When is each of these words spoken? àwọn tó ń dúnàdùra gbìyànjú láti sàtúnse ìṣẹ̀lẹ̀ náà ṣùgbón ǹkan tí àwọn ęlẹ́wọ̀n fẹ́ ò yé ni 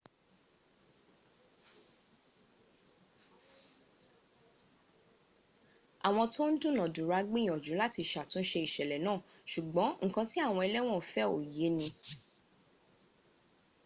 àwọn 6.07 6.25
tó 6.33 6.41
ń 6.49 6.53
dúnàdùra 6.61 7.19
gbìyànjú 7.29 7.73
láti 7.81 8.01
sàtúnse 8.11 8.57
ìṣẹ̀lẹ̀ 8.67 9.01
náà 9.05 9.17
ṣùgbón 9.51 9.89
ǹkan 10.07 10.25
tí 10.31 10.37
àwọn 10.47 10.61
ęlẹ́wọ̀n 10.67 11.03
fẹ́ 11.11 11.25
ò 11.35 11.37
yé 11.55 11.67
ni 11.77 11.87